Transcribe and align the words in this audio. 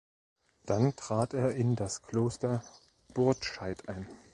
Dann 0.65 0.95
trat 0.95 1.35
er 1.35 1.51
in 1.51 1.75
das 1.75 2.01
Kloster 2.01 2.63
Burtscheid 3.13 3.87
ein. 3.87 4.07